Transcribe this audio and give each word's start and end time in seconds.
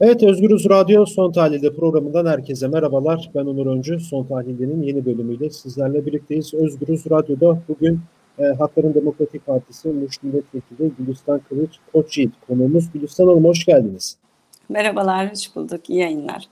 Evet 0.00 0.22
Özgürüz 0.22 0.68
Radyo 0.70 1.06
Son 1.06 1.32
Tahlil'de 1.32 1.74
programından 1.74 2.26
herkese 2.26 2.68
merhabalar. 2.68 3.30
Ben 3.34 3.40
Onur 3.40 3.66
Öncü. 3.66 4.00
Son 4.00 4.24
Tahlil'de'nin 4.24 4.82
yeni 4.82 5.06
bölümüyle 5.06 5.50
sizlerle 5.50 6.06
birlikteyiz. 6.06 6.54
Özgürüz 6.54 7.10
Radyo'da 7.10 7.58
bugün 7.68 8.00
e, 8.38 8.42
Hakların 8.44 8.94
Demokratik 8.94 9.46
Partisi 9.46 9.88
Muş 9.88 10.22
Milletvekili 10.22 10.92
Gülistan 10.98 11.40
Kılıç 11.48 11.70
Koçyiğit 11.92 12.32
konuğumuz. 12.48 12.92
Gülistan 12.92 13.28
Hanım 13.28 13.44
hoş 13.44 13.64
geldiniz. 13.64 14.16
Merhabalar, 14.68 15.30
hoş 15.30 15.56
bulduk. 15.56 15.90
İyi 15.90 15.98
yayınlar. 15.98 16.44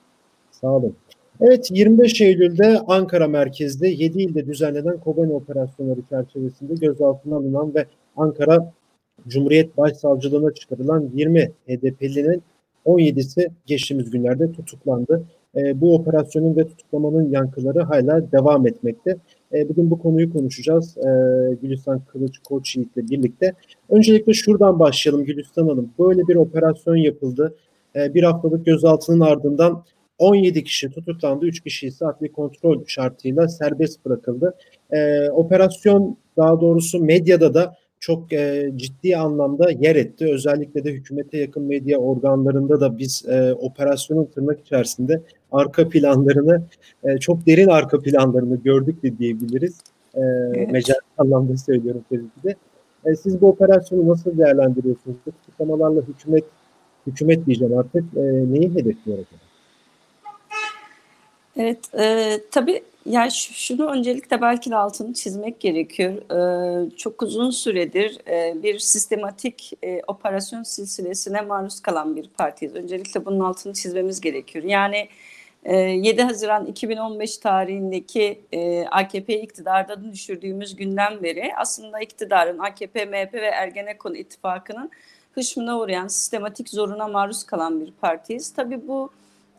Sağ 0.51 0.69
olun. 0.69 0.97
Evet 1.41 1.71
25 1.71 2.21
Eylül'de 2.21 2.81
Ankara 2.89 3.29
merkezde 3.29 3.89
7 3.89 4.23
ilde 4.23 4.47
düzenlenen 4.47 5.01
Kobani 5.01 5.33
operasyonları 5.33 6.01
çerçevesinde 6.11 6.75
gözaltına 6.75 7.37
alınan 7.37 7.75
ve 7.75 7.87
Ankara 8.17 8.73
Cumhuriyet 9.29 9.77
Başsavcılığına 9.77 10.55
çıkarılan 10.55 11.11
20 11.15 11.53
HDP'linin 11.69 12.43
17'si 12.87 13.51
geçtiğimiz 13.67 14.11
günlerde 14.11 14.53
tutuklandı. 14.53 15.25
E, 15.57 15.81
bu 15.81 15.95
operasyonun 15.95 16.57
ve 16.57 16.69
tutuklamanın 16.69 17.31
yankıları 17.31 17.83
hala 17.83 18.33
devam 18.33 18.67
etmekte. 18.67 19.17
E, 19.53 19.69
bugün 19.69 19.91
bu 19.91 19.99
konuyu 19.99 20.33
konuşacağız 20.33 20.99
e, 20.99 21.11
Gülistan 21.63 22.01
Kılıç 22.01 22.39
Koç 22.39 22.77
ile 22.77 22.87
birlikte. 22.97 23.53
Öncelikle 23.89 24.33
şuradan 24.33 24.79
başlayalım 24.79 25.25
Gülistan 25.25 25.69
Hanım. 25.69 25.91
Böyle 25.99 26.29
bir 26.29 26.37
operasyon 26.37 26.97
yapıldı. 26.97 27.55
E, 27.97 28.15
bir 28.15 28.23
haftalık 28.23 28.67
gözaltının 28.67 29.21
ardından 29.21 29.85
17 30.19 30.65
kişi 30.65 30.91
tutuklandı, 30.91 31.47
3 31.47 31.61
kişi 31.61 31.87
ise 31.87 32.07
adli 32.07 32.33
kontrol 32.33 32.85
şartıyla 32.87 33.49
serbest 33.49 34.05
bırakıldı. 34.05 34.55
E, 34.91 35.31
operasyon 35.31 36.17
daha 36.37 36.61
doğrusu 36.61 37.05
medyada 37.05 37.55
da 37.55 37.77
çok 38.01 38.33
e, 38.33 38.73
ciddi 38.77 39.17
anlamda 39.17 39.71
yer 39.71 39.97
etti. 39.97 40.27
Özellikle 40.33 40.85
de 40.85 40.93
hükümete 40.93 41.39
yakın 41.39 41.63
medya 41.63 41.99
organlarında 41.99 42.81
da 42.81 42.99
biz 42.99 43.25
e, 43.29 43.53
operasyonun 43.55 44.25
tırnak 44.25 44.61
içerisinde 44.61 45.23
arka 45.53 45.89
planlarını, 45.89 46.63
e, 47.05 47.19
çok 47.19 47.47
derin 47.47 47.69
arka 47.69 48.01
planlarını 48.01 48.57
gördük 48.57 49.03
de 49.03 49.19
diyebiliriz. 49.19 49.81
E, 50.15 50.21
evet. 50.21 50.73
Mecaz 50.73 50.97
anlamda 51.19 51.57
söylüyorum 51.57 52.05
tabii 52.11 52.21
ki 52.21 52.43
de. 52.45 52.57
E, 53.05 53.17
siz 53.17 53.41
bu 53.41 53.49
operasyonu 53.49 54.09
nasıl 54.09 54.39
değerlendiriyorsunuz? 54.39 55.17
Bu 55.27 55.31
tutuklamalarla 55.33 56.03
hükümet, 56.03 56.45
hükümet 57.07 57.47
diyeceğim 57.47 57.79
artık 57.79 58.05
e, 58.17 58.23
neyi 58.23 58.75
hedefliyor 58.75 59.19
acaba? 59.19 59.46
Evet, 61.57 61.95
e, 61.99 62.39
tabii 62.51 62.83
yani 63.07 63.31
şunu 63.33 63.91
öncelikle 63.91 64.41
belki 64.41 64.71
de 64.71 64.77
altını 64.77 65.15
çizmek 65.15 65.61
gerekiyor. 65.61 66.13
E, 66.87 66.91
çok 66.97 67.23
uzun 67.23 67.51
süredir 67.51 68.19
e, 68.29 68.63
bir 68.63 68.79
sistematik 68.79 69.73
e, 69.83 70.03
operasyon 70.07 70.63
silsilesine 70.63 71.41
maruz 71.41 71.81
kalan 71.81 72.17
bir 72.17 72.29
partiyiz. 72.29 72.75
Öncelikle 72.75 73.25
bunun 73.25 73.41
altını 73.41 73.73
çizmemiz 73.73 74.21
gerekiyor. 74.21 74.65
Yani 74.65 75.09
e, 75.65 75.77
7 75.77 76.23
Haziran 76.23 76.67
2015 76.67 77.39
tarihindeki 77.39 78.41
e, 78.53 78.87
AKP 78.87 79.41
iktidarda 79.43 80.05
düşürdüğümüz 80.13 80.77
günden 80.77 81.23
beri 81.23 81.53
aslında 81.57 82.01
iktidarın 82.01 82.59
AKP, 82.59 83.05
MHP 83.05 83.35
ve 83.35 83.47
Ergenekon 83.47 84.15
ittifakının 84.15 84.91
hışmına 85.33 85.79
uğrayan 85.79 86.09
sistematik 86.09 86.69
zoruna 86.69 87.09
maruz 87.09 87.45
kalan 87.45 87.81
bir 87.81 87.93
partiyiz. 87.93 88.55
Tabii 88.55 88.89
bu 88.89 89.11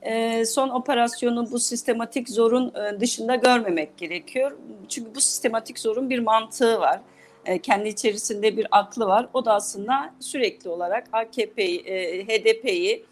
e, 0.07 0.45
son 0.45 0.69
operasyonu 0.69 1.51
bu 1.51 1.59
sistematik 1.59 2.29
zorun 2.29 2.73
e, 2.75 2.99
dışında 2.99 3.35
görmemek 3.35 3.97
gerekiyor. 3.97 4.51
Çünkü 4.89 5.15
bu 5.15 5.21
sistematik 5.21 5.79
zorun 5.79 6.09
bir 6.09 6.19
mantığı 6.19 6.79
var. 6.79 6.99
E, 7.45 7.59
kendi 7.59 7.89
içerisinde 7.89 8.57
bir 8.57 8.67
aklı 8.71 9.05
var. 9.05 9.27
O 9.33 9.45
da 9.45 9.53
aslında 9.53 10.13
sürekli 10.19 10.69
olarak 10.69 11.07
AKP'yi, 11.11 11.79
e, 11.79 12.23
HDP'yi, 12.23 13.05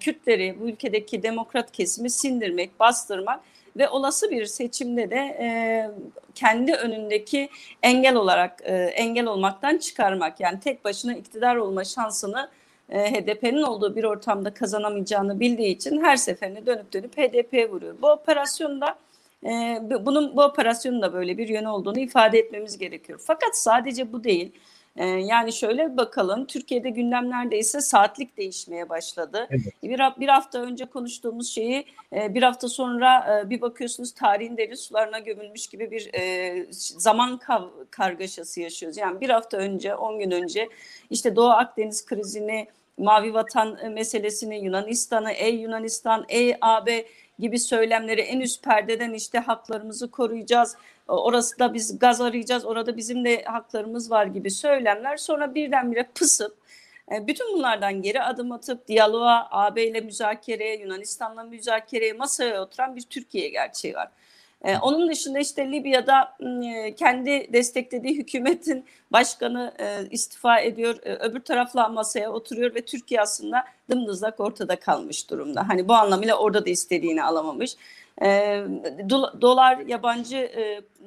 Kürtleri, 0.00 0.56
bu 0.60 0.68
ülkedeki 0.68 1.22
demokrat 1.22 1.72
kesimi 1.72 2.10
sindirmek, 2.10 2.80
bastırmak 2.80 3.40
ve 3.76 3.88
olası 3.88 4.30
bir 4.30 4.46
seçimde 4.46 5.10
de 5.10 5.90
kendi 6.34 6.72
önündeki 6.72 7.48
engel 7.82 8.14
olarak 8.16 8.62
engel 8.94 9.26
olmaktan 9.26 9.78
çıkarmak. 9.78 10.40
Yani 10.40 10.60
tek 10.60 10.84
başına 10.84 11.16
iktidar 11.16 11.56
olma 11.56 11.84
şansını 11.84 12.50
HDP'nin 12.88 13.62
olduğu 13.62 13.96
bir 13.96 14.04
ortamda 14.04 14.54
kazanamayacağını 14.54 15.40
bildiği 15.40 15.68
için 15.68 16.02
her 16.02 16.16
seferinde 16.16 16.66
dönüp 16.66 16.92
dönüp 16.92 17.18
HDP'ye 17.18 17.70
vuruyor. 17.70 17.94
Bu 18.02 18.10
operasyonda 18.10 18.98
e, 19.44 19.78
bunun 20.00 20.36
bu 20.36 20.42
operasyonun 20.42 21.02
da 21.02 21.12
böyle 21.12 21.38
bir 21.38 21.48
yönü 21.48 21.68
olduğunu 21.68 21.98
ifade 21.98 22.38
etmemiz 22.38 22.78
gerekiyor. 22.78 23.20
Fakat 23.26 23.58
sadece 23.58 24.12
bu 24.12 24.24
değil. 24.24 24.52
E, 24.96 25.06
yani 25.06 25.52
şöyle 25.52 25.96
bakalım 25.96 26.46
Türkiye'de 26.46 26.90
gündemlerde 26.90 27.58
ise 27.58 27.80
saatlik 27.80 28.36
değişmeye 28.36 28.88
başladı. 28.88 29.46
Evet. 29.50 29.82
Bir, 29.82 30.20
bir 30.20 30.28
hafta 30.28 30.58
önce 30.58 30.84
konuştuğumuz 30.84 31.48
şeyi 31.48 31.86
bir 32.12 32.42
hafta 32.42 32.68
sonra 32.68 33.44
bir 33.50 33.60
bakıyorsunuz 33.60 34.12
tarihin 34.12 34.56
derin 34.56 34.74
sularına 34.74 35.18
gömülmüş 35.18 35.66
gibi 35.66 35.90
bir 35.90 36.10
zaman 36.72 37.40
kargaşası 37.90 38.60
yaşıyoruz. 38.60 38.98
Yani 38.98 39.20
bir 39.20 39.30
hafta 39.30 39.56
önce 39.56 39.94
10 39.94 40.18
gün 40.18 40.30
önce 40.30 40.68
işte 41.10 41.36
Doğu 41.36 41.50
Akdeniz 41.50 42.06
krizini 42.06 42.68
Mavi 42.98 43.34
Vatan 43.34 43.78
e, 43.82 43.88
meselesini, 43.88 44.64
Yunanistan'ı, 44.64 45.30
ey 45.32 45.54
Yunanistan, 45.54 46.24
ey 46.28 46.56
AB 46.60 47.06
gibi 47.38 47.58
söylemleri 47.58 48.20
en 48.20 48.40
üst 48.40 48.64
perdeden 48.64 49.12
işte 49.12 49.38
haklarımızı 49.38 50.10
koruyacağız. 50.10 50.76
Orası 51.08 51.58
da 51.58 51.74
biz 51.74 51.98
gaz 51.98 52.20
arayacağız, 52.20 52.64
orada 52.64 52.96
bizim 52.96 53.24
de 53.24 53.44
haklarımız 53.44 54.10
var 54.10 54.26
gibi 54.26 54.50
söylemler 54.50 55.16
sonra 55.16 55.54
birdenbire 55.54 56.08
pısıp 56.14 56.56
e, 57.12 57.26
bütün 57.26 57.54
bunlardan 57.54 58.02
geri 58.02 58.22
adım 58.22 58.52
atıp 58.52 58.88
diyaloğa, 58.88 59.48
AB 59.50 59.86
ile 59.86 60.00
müzakereye, 60.00 60.78
Yunanistan'la 60.78 61.42
müzakereye 61.42 62.12
masaya 62.12 62.62
oturan 62.62 62.96
bir 62.96 63.02
Türkiye 63.02 63.48
gerçeği 63.48 63.94
var. 63.94 64.08
Ee, 64.64 64.78
onun 64.78 65.08
dışında 65.08 65.38
işte 65.38 65.72
Libya'da 65.72 66.36
e, 66.64 66.94
kendi 66.94 67.52
desteklediği 67.52 68.16
hükümetin 68.16 68.84
başkanı 69.12 69.72
e, 69.78 70.08
istifa 70.10 70.60
ediyor. 70.60 70.96
E, 71.02 71.14
öbür 71.14 71.40
tarafla 71.40 71.88
masaya 71.88 72.32
oturuyor 72.32 72.74
ve 72.74 72.84
Türkiye 72.84 73.20
aslında 73.20 73.64
dımdızlak 73.90 74.40
ortada 74.40 74.76
kalmış 74.76 75.30
durumda. 75.30 75.68
Hani 75.68 75.88
bu 75.88 75.94
anlamıyla 75.94 76.36
orada 76.36 76.66
da 76.66 76.70
istediğini 76.70 77.22
alamamış. 77.22 77.76
E, 78.22 78.60
dolar 79.40 79.78
yabancı 79.78 80.50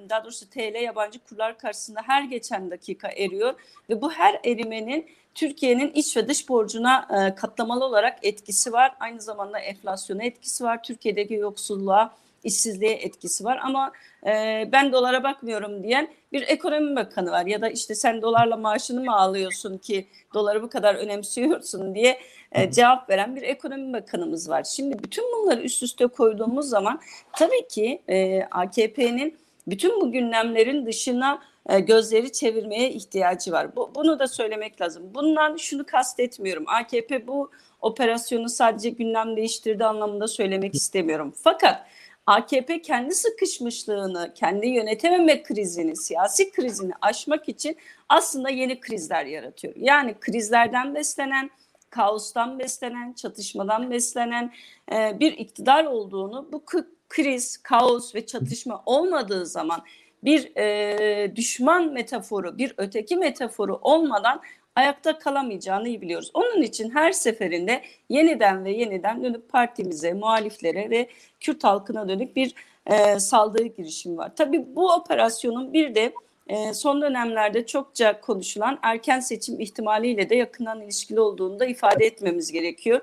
daha 0.10 0.24
doğrusu 0.24 0.50
TL 0.50 0.84
yabancı 0.84 1.20
kurlar 1.20 1.58
karşısında 1.58 2.02
her 2.06 2.24
geçen 2.24 2.72
dakika 2.72 3.08
eriyor 3.08 3.54
ve 3.90 4.02
bu 4.02 4.12
her 4.12 4.40
erimenin 4.44 5.06
Türkiye'nin 5.36 5.92
iç 5.92 6.18
ve 6.18 6.28
dış 6.28 6.50
borcuna 6.50 7.08
e, 7.12 7.36
katlamalı 7.36 7.86
olarak 7.86 8.20
etkisi 8.22 8.74
var. 8.74 8.96
Aynı 9.00 9.22
zamanda 9.22 9.60
enflasyona 9.60 10.24
etkisi 10.24 10.64
var. 10.64 10.84
Türkiye'deki 10.84 11.34
yoksulluğa 11.34 12.14
işsizliğe 12.44 12.94
etkisi 12.94 13.44
var 13.44 13.60
ama 13.64 13.92
e, 14.28 14.64
ben 14.72 14.92
dolara 14.92 15.24
bakmıyorum 15.24 15.84
diyen 15.84 16.08
bir 16.32 16.42
ekonomi 16.42 16.96
bakanı 16.96 17.32
var 17.32 17.46
ya 17.46 17.62
da 17.62 17.70
işte 17.70 17.96
sen 17.96 18.22
dolarla 18.22 18.58
maaşını 18.58 19.04
mı 19.04 19.16
alıyorsun 19.16 19.78
ki 19.78 20.08
doları 20.34 20.64
bu 20.64 20.70
kadar 20.70 20.96
önemsiyorsun 20.96 21.96
diye 21.96 22.20
e, 22.52 22.72
cevap 22.72 23.10
veren 23.10 23.36
bir 23.36 23.42
ekonomi 23.42 23.94
bakanımız 23.94 24.50
var. 24.50 24.64
Şimdi 24.64 25.04
bütün 25.04 25.24
bunları 25.34 25.62
üst 25.62 25.84
üste 25.84 26.08
koyduğumuz 26.08 26.70
zaman 26.70 27.02
tabii 27.34 27.68
ki 27.68 28.02
e, 28.10 28.44
AKP'nin 28.44 29.38
bütün 29.68 30.02
bu 30.02 30.12
gündemlerin 30.12 30.86
dışına 30.86 31.42
e, 31.70 31.80
gözleri 31.80 32.32
çevirmeye 32.32 32.92
ihtiyacı 32.92 33.52
var. 33.52 33.76
Bu, 33.76 33.92
bunu 33.96 34.20
da 34.20 34.28
söylemek 34.28 34.82
lazım. 34.82 35.04
Bundan 35.16 35.58
şunu 35.58 35.86
kastetmiyorum. 35.86 36.64
AKP 36.68 37.28
bu 37.28 37.52
operasyonu 37.82 38.50
sadece 38.50 38.90
gündem 38.90 39.38
değiştirdi 39.38 39.86
anlamında 39.86 40.28
söylemek 40.28 40.76
istemiyorum. 40.76 41.34
Fakat 41.44 41.86
AKP 42.28 42.82
kendi 42.82 43.16
sıkışmışlığını, 43.16 44.34
kendi 44.34 44.68
yönetememe 44.68 45.44
krizini, 45.44 45.96
siyasi 45.96 46.52
krizini 46.52 46.94
aşmak 47.02 47.50
için 47.50 47.78
aslında 48.10 48.50
yeni 48.50 48.80
krizler 48.80 49.26
yaratıyor. 49.26 49.74
Yani 49.78 50.16
krizlerden 50.20 50.96
beslenen, 50.96 51.50
kaostan 51.90 52.60
beslenen, 52.60 53.14
çatışmadan 53.14 53.92
beslenen 53.92 54.54
e, 54.92 55.20
bir 55.20 55.32
iktidar 55.32 55.86
olduğunu 55.86 56.50
bu 56.52 56.64
kriz, 57.10 57.58
kaos 57.58 58.16
ve 58.16 58.26
çatışma 58.26 58.84
olmadığı 58.86 59.46
zaman 59.46 59.82
bir 60.24 60.56
e, 60.56 61.36
düşman 61.36 61.94
metaforu, 61.94 62.58
bir 62.58 62.74
öteki 62.78 63.18
metaforu 63.18 63.80
olmadan 63.82 64.42
ayakta 64.78 65.20
kalamayacağını 65.20 65.88
iyi 65.88 66.02
biliyoruz. 66.02 66.32
Onun 66.34 66.62
için 66.62 66.90
her 66.90 67.12
seferinde 67.12 67.82
yeniden 68.10 68.66
ve 68.66 68.72
yeniden 68.72 69.24
dönüp 69.24 69.50
partimize, 69.50 70.14
muhaliflere 70.14 70.90
ve 70.90 71.10
Kürt 71.40 71.64
halkına 71.64 72.10
dönük 72.10 72.36
bir 72.36 72.54
e, 72.86 73.20
saldırı 73.20 73.68
girişimi 73.68 74.18
var. 74.18 74.32
Tabii 74.36 74.66
bu 74.76 74.94
operasyonun 74.94 75.74
bir 75.74 75.96
de 75.96 76.14
e, 76.48 76.74
son 76.74 77.02
dönemlerde 77.02 77.66
çokça 77.66 78.22
konuşulan 78.22 78.80
erken 78.82 79.20
seçim 79.20 79.60
ihtimaliyle 79.60 80.30
de 80.30 80.36
yakından 80.36 80.82
ilişkili 80.82 81.20
olduğunu 81.20 81.60
da 81.60 81.66
ifade 81.66 82.06
etmemiz 82.06 82.52
gerekiyor. 82.52 83.02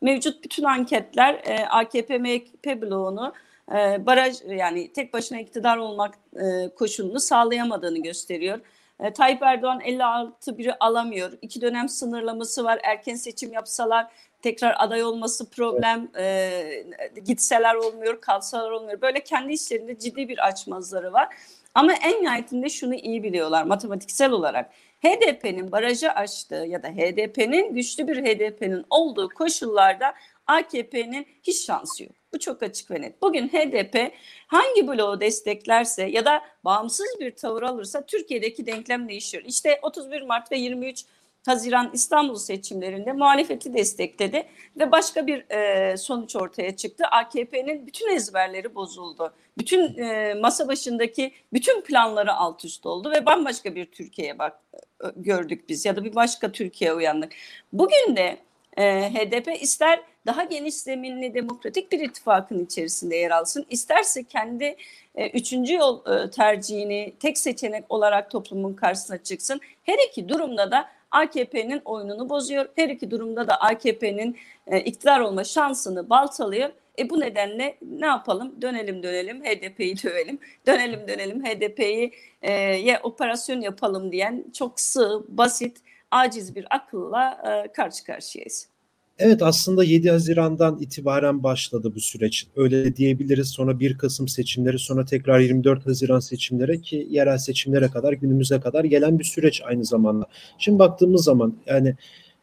Mevcut 0.00 0.44
bütün 0.44 0.64
anketler 0.64 1.34
e, 1.34 1.66
AKP 1.66 2.18
MHP 2.18 2.82
bloğunu 2.82 3.32
e, 3.72 4.06
baraj 4.06 4.36
yani 4.48 4.92
tek 4.92 5.12
başına 5.12 5.40
iktidar 5.40 5.76
olmak 5.76 6.14
e, 6.36 6.68
koşulunu 6.74 7.20
sağlayamadığını 7.20 7.98
gösteriyor. 7.98 8.60
E, 9.00 9.12
Tayyip 9.12 9.42
Erdoğan 9.42 9.80
56 9.80 10.58
biri 10.58 10.74
alamıyor. 10.74 11.32
İki 11.42 11.60
dönem 11.60 11.88
sınırlaması 11.88 12.64
var. 12.64 12.80
Erken 12.82 13.14
seçim 13.14 13.52
yapsalar 13.52 14.06
tekrar 14.42 14.74
aday 14.78 15.04
olması 15.04 15.50
problem. 15.50 16.08
Evet. 16.14 16.86
E, 17.16 17.20
gitseler 17.20 17.74
olmuyor, 17.74 18.20
kalsalar 18.20 18.70
olmuyor. 18.70 19.00
Böyle 19.00 19.20
kendi 19.24 19.52
işlerinde 19.52 19.98
ciddi 19.98 20.28
bir 20.28 20.46
açmazları 20.46 21.12
var. 21.12 21.28
Ama 21.74 21.92
en 21.92 22.22
nihayetinde 22.22 22.68
şunu 22.68 22.94
iyi 22.94 23.22
biliyorlar 23.22 23.62
matematiksel 23.62 24.30
olarak. 24.30 24.70
HDP'nin 25.04 25.72
barajı 25.72 26.12
aştığı 26.12 26.54
ya 26.54 26.82
da 26.82 26.88
HDP'nin 26.88 27.74
güçlü 27.74 28.08
bir 28.08 28.24
HDP'nin 28.24 28.84
olduğu 28.90 29.28
koşullarda 29.28 30.14
AKP'nin 30.46 31.26
hiç 31.42 31.66
şansı 31.66 32.02
yok. 32.02 32.12
Bu 32.34 32.38
çok 32.38 32.62
açık 32.62 32.90
ve 32.90 33.00
net. 33.00 33.22
Bugün 33.22 33.48
HDP 33.48 34.12
hangi 34.46 34.88
bloğu 34.88 35.20
desteklerse 35.20 36.04
ya 36.04 36.24
da 36.24 36.42
bağımsız 36.64 37.06
bir 37.20 37.36
tavır 37.36 37.62
alırsa 37.62 38.06
Türkiye'deki 38.06 38.66
denklem 38.66 39.08
değişiyor. 39.08 39.44
İşte 39.46 39.78
31 39.82 40.22
Mart 40.22 40.52
ve 40.52 40.58
23 40.58 41.04
Haziran 41.46 41.90
İstanbul 41.92 42.34
seçimlerinde 42.34 43.12
muhalefeti 43.12 43.74
destekledi 43.74 44.46
ve 44.78 44.92
başka 44.92 45.26
bir 45.26 45.50
e, 45.50 45.96
sonuç 45.96 46.36
ortaya 46.36 46.76
çıktı. 46.76 47.04
AKP'nin 47.10 47.86
bütün 47.86 48.16
ezberleri 48.16 48.74
bozuldu. 48.74 49.32
Bütün 49.58 49.98
e, 49.98 50.34
masa 50.34 50.68
başındaki 50.68 51.32
bütün 51.52 51.80
planları 51.80 52.34
alt 52.34 52.64
üst 52.64 52.86
oldu 52.86 53.10
ve 53.10 53.26
bambaşka 53.26 53.74
bir 53.74 53.86
Türkiye'ye 53.86 54.38
bak 54.38 54.60
e, 54.74 55.06
gördük 55.16 55.68
biz 55.68 55.84
ya 55.84 55.96
da 55.96 56.04
bir 56.04 56.14
başka 56.14 56.52
Türkiye 56.52 56.94
uyandık. 56.94 57.32
Bugün 57.72 58.16
de 58.16 58.38
e, 58.76 59.10
HDP 59.10 59.62
ister 59.62 60.00
daha 60.26 60.44
geniş 60.44 60.74
zeminli 60.74 61.34
demokratik 61.34 61.92
bir 61.92 62.00
ittifakın 62.00 62.64
içerisinde 62.64 63.16
yer 63.16 63.30
alsın, 63.30 63.66
isterse 63.70 64.24
kendi 64.24 64.76
e, 65.14 65.30
üçüncü 65.30 65.74
yol 65.74 66.06
e, 66.06 66.30
tercihini 66.30 67.12
tek 67.20 67.38
seçenek 67.38 67.84
olarak 67.88 68.30
toplumun 68.30 68.74
karşısına 68.74 69.22
çıksın. 69.22 69.60
Her 69.82 69.98
iki 70.08 70.28
durumda 70.28 70.70
da 70.70 70.88
AKP'nin 71.10 71.82
oyununu 71.84 72.28
bozuyor. 72.28 72.68
Her 72.76 72.88
iki 72.88 73.10
durumda 73.10 73.48
da 73.48 73.60
AKP'nin 73.60 74.36
e, 74.66 74.80
iktidar 74.80 75.20
olma 75.20 75.44
şansını 75.44 76.10
baltalıyor. 76.10 76.70
E 76.98 77.10
bu 77.10 77.20
nedenle 77.20 77.76
ne 77.82 78.06
yapalım? 78.06 78.62
Dönelim 78.62 79.02
dönelim 79.02 79.44
HDP'yi 79.44 79.96
dövelim. 80.02 80.38
Dönelim 80.66 81.08
dönelim 81.08 81.44
HDP'yi 81.44 82.12
e, 82.42 82.52
ye 82.52 83.00
operasyon 83.02 83.60
yapalım 83.60 84.12
diyen 84.12 84.44
çok 84.52 84.80
sığ, 84.80 85.24
basit, 85.28 85.76
aciz 86.10 86.56
bir 86.56 86.66
akılla 86.70 87.42
e, 87.44 87.72
karşı 87.72 88.04
karşıyayız. 88.04 88.75
Evet 89.18 89.42
aslında 89.42 89.84
7 89.84 90.10
Haziran'dan 90.10 90.78
itibaren 90.80 91.42
başladı 91.42 91.92
bu 91.94 92.00
süreç. 92.00 92.46
Öyle 92.56 92.96
diyebiliriz. 92.96 93.48
Sonra 93.48 93.80
1 93.80 93.98
Kasım 93.98 94.28
seçimleri, 94.28 94.78
sonra 94.78 95.04
tekrar 95.04 95.40
24 95.40 95.86
Haziran 95.86 96.20
seçimlere 96.20 96.80
ki 96.80 97.06
yerel 97.10 97.38
seçimlere 97.38 97.88
kadar 97.88 98.12
günümüze 98.12 98.60
kadar 98.60 98.84
gelen 98.84 99.18
bir 99.18 99.24
süreç 99.24 99.62
aynı 99.64 99.84
zamanda. 99.84 100.26
Şimdi 100.58 100.78
baktığımız 100.78 101.24
zaman 101.24 101.56
yani 101.66 101.94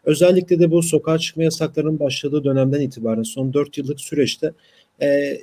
özellikle 0.03 0.59
de 0.59 0.71
bu 0.71 0.83
sokağa 0.83 1.19
çıkma 1.19 1.43
yasaklarının 1.43 1.99
başladığı 1.99 2.43
dönemden 2.43 2.81
itibaren 2.81 3.23
son 3.23 3.53
4 3.53 3.77
yıllık 3.77 4.01
süreçte 4.01 4.51
e, 5.01 5.37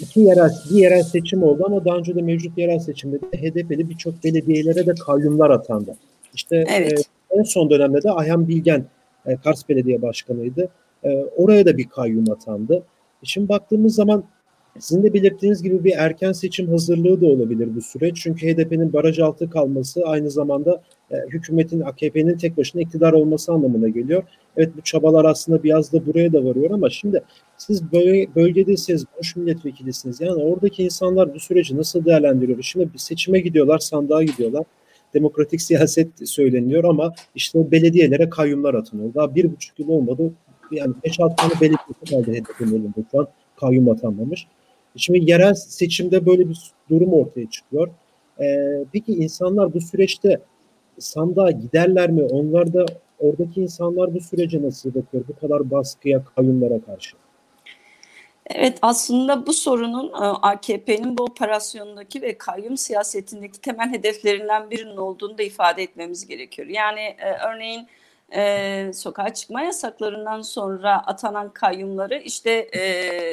iki 0.00 0.20
yerel, 0.20 0.50
bir 0.70 0.76
yerel 0.76 1.02
seçim 1.02 1.42
oldu 1.42 1.62
ama 1.66 1.84
daha 1.84 1.96
önce 1.96 2.14
de 2.14 2.22
mevcut 2.22 2.58
yerel 2.58 2.78
seçimde 2.78 3.20
de 3.20 3.26
HDP'li 3.26 3.90
birçok 3.90 4.24
belediyelere 4.24 4.86
de 4.86 4.94
kayyumlar 4.94 5.50
atandı. 5.50 5.96
İşte 6.34 6.64
evet. 6.68 6.92
e, 7.32 7.38
en 7.38 7.42
son 7.42 7.70
dönemde 7.70 8.02
de 8.02 8.10
Ayhan 8.10 8.48
Bilgen 8.48 8.86
e, 9.26 9.36
Kars 9.36 9.68
Belediye 9.68 10.02
Başkanı'ydı. 10.02 10.68
E, 11.04 11.24
oraya 11.36 11.66
da 11.66 11.76
bir 11.76 11.88
kayyum 11.88 12.30
atandı. 12.30 12.82
E, 13.22 13.24
şimdi 13.24 13.48
baktığımız 13.48 13.94
zaman 13.94 14.24
sizin 14.78 15.02
de 15.02 15.14
belirttiğiniz 15.14 15.62
gibi 15.62 15.84
bir 15.84 15.92
erken 15.96 16.32
seçim 16.32 16.68
hazırlığı 16.68 17.20
da 17.20 17.26
olabilir 17.26 17.68
bu 17.76 17.80
süreç. 17.80 18.16
Çünkü 18.22 18.46
HDP'nin 18.46 18.92
baraj 18.92 19.18
altı 19.18 19.50
kalması 19.50 20.02
aynı 20.04 20.30
zamanda 20.30 20.82
e, 21.10 21.16
hükümetin 21.28 21.80
AKP'nin 21.80 22.36
tek 22.36 22.56
başına 22.56 22.82
iktidar 22.82 23.12
olması 23.12 23.52
anlamına 23.52 23.88
geliyor. 23.88 24.22
Evet 24.56 24.70
bu 24.76 24.80
çabalar 24.80 25.24
aslında 25.24 25.62
biraz 25.62 25.92
da 25.92 26.06
buraya 26.06 26.32
da 26.32 26.44
varıyor 26.44 26.70
ama 26.70 26.90
şimdi 26.90 27.22
siz 27.56 27.92
böl- 27.92 28.34
bölgedesiniz, 28.36 29.04
boş 29.18 29.36
milletvekilisiniz. 29.36 30.20
Yani 30.20 30.42
oradaki 30.42 30.84
insanlar 30.84 31.34
bu 31.34 31.40
süreci 31.40 31.76
nasıl 31.76 32.04
değerlendiriyor? 32.04 32.62
Şimdi 32.62 32.92
bir 32.92 32.98
seçime 32.98 33.40
gidiyorlar, 33.40 33.78
sandığa 33.78 34.22
gidiyorlar 34.22 34.64
demokratik 35.14 35.62
siyaset 35.62 36.28
söyleniyor 36.28 36.84
ama 36.84 37.14
işte 37.34 37.70
belediyelere 37.70 38.30
kayyumlar 38.30 38.74
atanıyor. 38.74 39.14
Daha 39.14 39.34
bir 39.34 39.52
buçuk 39.52 39.78
yıl 39.78 39.88
olmadı. 39.88 40.32
Yani 40.70 40.94
5-6 41.04 41.36
tane 41.36 41.52
belediyesi 41.60 42.10
kaldı 42.10 42.32
HDP'nin 42.32 42.74
elinde 42.74 43.04
şu 43.10 43.20
an 43.20 43.28
kayyum 43.56 43.88
atanmamış. 43.88 44.46
Şimdi 44.96 45.30
yerel 45.30 45.54
seçimde 45.54 46.26
böyle 46.26 46.48
bir 46.48 46.72
durum 46.90 47.12
ortaya 47.12 47.50
çıkıyor. 47.50 47.88
Ee, 48.40 48.84
peki 48.92 49.12
insanlar 49.12 49.74
bu 49.74 49.80
süreçte 49.80 50.40
sandığa 50.98 51.50
giderler 51.50 52.10
mi? 52.10 52.22
Onlar 52.22 52.72
da 52.72 52.86
oradaki 53.18 53.60
insanlar 53.60 54.14
bu 54.14 54.20
sürece 54.20 54.62
nasıl 54.62 54.94
bakıyor? 54.94 55.24
Bu 55.28 55.40
kadar 55.40 55.70
baskıya, 55.70 56.24
kayyumlara 56.24 56.80
karşı. 56.80 57.16
Evet 58.54 58.78
aslında 58.82 59.46
bu 59.46 59.52
sorunun 59.52 60.08
e, 60.08 60.26
AKP'nin 60.26 61.18
bu 61.18 61.22
operasyondaki 61.22 62.22
ve 62.22 62.38
kayyum 62.38 62.76
siyasetindeki 62.76 63.60
temel 63.60 63.90
hedeflerinden 63.90 64.70
birinin 64.70 64.96
olduğunu 64.96 65.38
da 65.38 65.42
ifade 65.42 65.82
etmemiz 65.82 66.26
gerekiyor. 66.26 66.68
Yani 66.68 67.00
e, 67.00 67.32
örneğin 67.32 67.88
e, 68.34 68.92
sokağa 68.94 69.34
çıkma 69.34 69.62
yasaklarından 69.62 70.42
sonra 70.42 71.06
atanan 71.06 71.52
kayyumları 71.52 72.18
işte 72.18 72.50
e, 72.50 72.80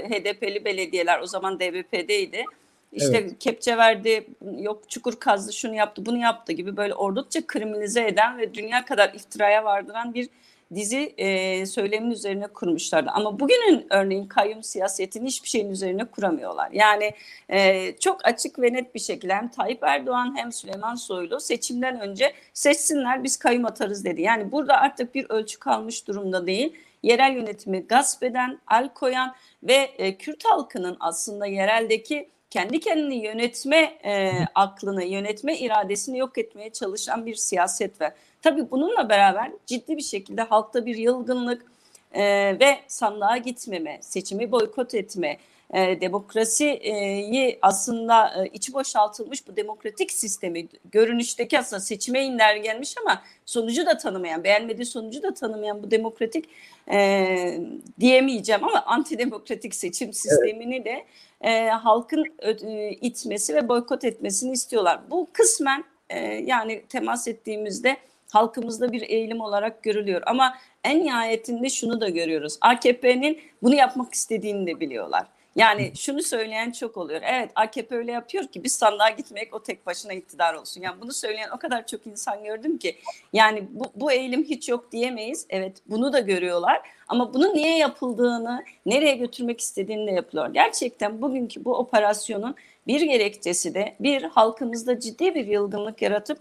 HDP'li 0.09 0.65
belediyeler 0.65 1.19
o 1.19 1.25
zaman 1.25 1.59
DBP'deydi. 1.59 2.45
İşte 2.93 3.17
evet. 3.17 3.39
kepçe 3.39 3.77
verdi, 3.77 4.27
yok 4.57 4.89
çukur 4.89 5.19
kazdı, 5.19 5.53
şunu 5.53 5.75
yaptı, 5.75 6.05
bunu 6.05 6.17
yaptı 6.17 6.53
gibi 6.53 6.77
böyle 6.77 6.93
oldukça 6.93 7.47
kriminalize 7.47 8.07
eden 8.07 8.37
ve 8.37 8.53
dünya 8.53 8.85
kadar 8.85 9.13
iftiraya 9.13 9.63
vardıran 9.63 10.13
bir 10.13 10.29
dizi 10.75 11.13
e, 11.17 11.65
söylemin 11.65 12.11
üzerine 12.11 12.47
kurmuşlardı. 12.47 13.09
Ama 13.13 13.39
bugünün 13.39 13.87
örneğin 13.89 14.27
kayyum 14.27 14.63
siyasetini 14.63 15.27
hiçbir 15.27 15.49
şeyin 15.49 15.69
üzerine 15.69 16.05
kuramıyorlar. 16.05 16.71
Yani 16.71 17.13
e, 17.49 17.91
çok 17.97 18.25
açık 18.25 18.59
ve 18.59 18.73
net 18.73 18.95
bir 18.95 18.99
şekilde 18.99 19.33
hem 19.33 19.47
Tayyip 19.47 19.83
Erdoğan 19.83 20.37
hem 20.37 20.51
Süleyman 20.51 20.95
Soylu 20.95 21.39
seçimden 21.39 21.99
önce 21.99 22.33
seçsinler 22.53 23.23
biz 23.23 23.37
kayyum 23.37 23.65
atarız 23.65 24.05
dedi. 24.05 24.21
Yani 24.21 24.51
burada 24.51 24.77
artık 24.77 25.15
bir 25.15 25.25
ölçü 25.29 25.59
kalmış 25.59 26.07
durumda 26.07 26.47
değil. 26.47 26.73
Yerel 27.03 27.35
yönetimi 27.35 27.79
gasp 27.79 28.23
eden, 28.23 28.59
al 28.67 28.89
koyan 28.93 29.35
ve 29.63 29.73
e, 29.73 30.17
Kürt 30.17 30.45
halkının 30.45 30.97
aslında 30.99 31.45
yereldeki 31.45 32.29
kendi 32.49 32.79
kendini 32.79 33.15
yönetme 33.15 33.77
e, 34.05 34.31
aklını, 34.55 35.03
yönetme 35.03 35.57
iradesini 35.57 36.17
yok 36.17 36.38
etmeye 36.38 36.69
çalışan 36.69 37.25
bir 37.25 37.35
siyaset 37.35 38.01
var. 38.01 38.13
Tabii 38.41 38.71
bununla 38.71 39.09
beraber 39.09 39.51
ciddi 39.65 39.97
bir 39.97 40.01
şekilde 40.01 40.41
halkta 40.41 40.85
bir 40.85 40.95
yılgınlık 40.95 41.65
e, 42.11 42.23
ve 42.59 42.79
sandığa 42.88 43.38
gitmeme, 43.38 43.97
seçimi 44.01 44.51
boykot 44.51 44.93
etme, 44.93 45.38
e, 45.74 46.01
demokrasiyi 46.01 47.59
aslında 47.62 48.43
e, 48.43 48.47
içi 48.47 48.74
boşaltılmış 48.74 49.47
bu 49.47 49.55
demokratik 49.55 50.12
sistemi 50.12 50.67
görünüşteki 50.91 51.59
aslında 51.59 51.79
seçime 51.79 52.25
inler 52.25 52.55
gelmiş 52.55 52.95
ama 53.01 53.21
sonucu 53.45 53.86
da 53.86 53.97
tanımayan, 53.97 54.43
beğenmediği 54.43 54.86
sonucu 54.86 55.24
da 55.24 55.33
tanımayan 55.33 55.83
bu 55.83 55.91
demokratik 55.91 56.50
e, 56.91 57.59
diyemeyeceğim 58.00 58.63
ama 58.63 58.81
antidemokratik 58.86 59.75
seçim 59.75 60.13
sistemini 60.13 60.75
evet. 60.75 60.86
de 60.86 61.05
e, 61.41 61.69
halkın 61.69 62.25
e, 62.39 62.89
itmesi 62.89 63.55
ve 63.55 63.69
boykot 63.69 64.03
etmesini 64.03 64.51
istiyorlar. 64.51 65.00
Bu 65.09 65.27
kısmen 65.33 65.83
e, 66.09 66.19
yani 66.19 66.83
temas 66.89 67.27
ettiğimizde 67.27 67.97
halkımızda 68.31 68.91
bir 68.91 69.01
eğilim 69.01 69.41
olarak 69.41 69.83
görülüyor. 69.83 70.21
Ama 70.25 70.57
en 70.83 71.03
nihayetinde 71.03 71.69
şunu 71.69 72.01
da 72.01 72.09
görüyoruz. 72.09 72.57
AKP'nin 72.62 73.39
bunu 73.63 73.75
yapmak 73.75 74.13
istediğini 74.13 74.67
de 74.67 74.79
biliyorlar. 74.79 75.27
Yani 75.57 75.91
şunu 75.95 76.23
söyleyen 76.23 76.71
çok 76.71 76.97
oluyor. 76.97 77.21
Evet 77.23 77.51
AKP 77.55 77.95
öyle 77.95 78.11
yapıyor 78.11 78.47
ki 78.47 78.63
biz 78.63 78.75
sandığa 78.75 79.09
gitmek 79.09 79.53
o 79.53 79.63
tek 79.63 79.85
başına 79.85 80.13
iktidar 80.13 80.53
olsun. 80.53 80.81
Yani 80.81 81.01
bunu 81.01 81.13
söyleyen 81.13 81.49
o 81.55 81.59
kadar 81.59 81.87
çok 81.87 82.07
insan 82.07 82.43
gördüm 82.43 82.77
ki. 82.77 82.95
Yani 83.33 83.67
bu, 83.69 83.91
bu 83.95 84.11
eğilim 84.11 84.43
hiç 84.43 84.69
yok 84.69 84.91
diyemeyiz. 84.91 85.45
Evet 85.49 85.77
bunu 85.85 86.13
da 86.13 86.19
görüyorlar. 86.19 86.81
Ama 87.07 87.33
bunu 87.33 87.53
niye 87.53 87.77
yapıldığını, 87.77 88.63
nereye 88.85 89.15
götürmek 89.15 89.61
istediğini 89.61 90.07
de 90.07 90.11
yapılıyor. 90.11 90.53
Gerçekten 90.53 91.21
bugünkü 91.21 91.65
bu 91.65 91.75
operasyonun 91.75 92.55
bir 92.87 93.01
gerekçesi 93.01 93.73
de 93.73 93.95
bir 93.99 94.23
halkımızda 94.23 94.99
ciddi 94.99 95.35
bir 95.35 95.47
yılgınlık 95.47 96.01
yaratıp 96.01 96.39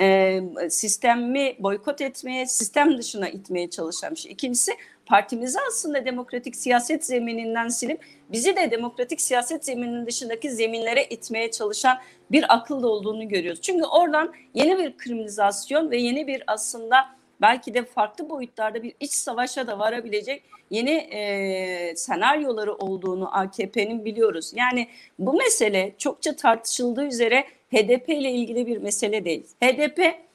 e, 0.00 0.40
sistemi 0.70 1.56
boykot 1.58 2.00
etmeye, 2.00 2.46
sistem 2.46 2.98
dışına 2.98 3.28
itmeye 3.28 3.70
çalışan 3.70 4.10
bir 4.10 4.16
şey. 4.16 4.32
İkincisi 4.32 4.72
partimizi 5.08 5.58
aslında 5.68 6.04
demokratik 6.04 6.56
siyaset 6.56 7.04
zemininden 7.04 7.68
silip 7.68 8.00
bizi 8.32 8.56
de 8.56 8.70
demokratik 8.70 9.20
siyaset 9.20 9.64
zemininin 9.64 10.06
dışındaki 10.06 10.50
zeminlere 10.50 11.04
itmeye 11.04 11.50
çalışan 11.50 11.98
bir 12.30 12.54
akıl 12.54 12.82
olduğunu 12.82 13.28
görüyoruz. 13.28 13.60
Çünkü 13.62 13.84
oradan 13.84 14.32
yeni 14.54 14.78
bir 14.78 14.96
kriminalizasyon 14.96 15.90
ve 15.90 15.96
yeni 15.96 16.26
bir 16.26 16.42
aslında 16.46 16.96
belki 17.40 17.74
de 17.74 17.84
farklı 17.84 18.30
boyutlarda 18.30 18.82
bir 18.82 18.94
iç 19.00 19.12
savaşa 19.12 19.66
da 19.66 19.78
varabilecek 19.78 20.42
yeni 20.70 20.90
e, 20.90 21.96
senaryoları 21.96 22.74
olduğunu 22.74 23.36
AKP'nin 23.38 24.04
biliyoruz. 24.04 24.52
Yani 24.54 24.88
bu 25.18 25.32
mesele 25.32 25.94
çokça 25.98 26.36
tartışıldığı 26.36 27.06
üzere 27.06 27.44
HDP 27.72 28.08
ile 28.08 28.30
ilgili 28.30 28.66
bir 28.66 28.78
mesele 28.78 29.24
değil. 29.24 29.46
HDP 29.62 30.27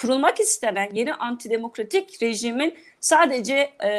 kurulmak 0.00 0.40
istenen 0.40 0.90
yeni 0.92 1.14
antidemokratik 1.14 2.22
rejimin 2.22 2.78
sadece 3.00 3.54
e, 3.84 3.90